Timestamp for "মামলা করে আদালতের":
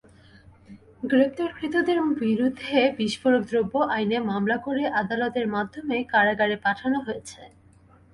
4.29-5.47